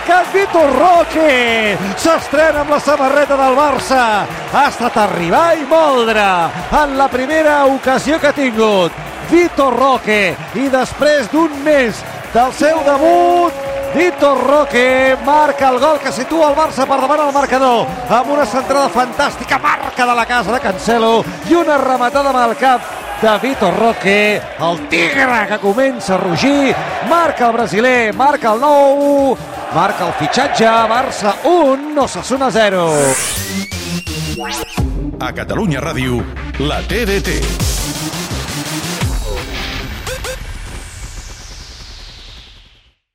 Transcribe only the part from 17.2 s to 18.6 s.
del marcador amb una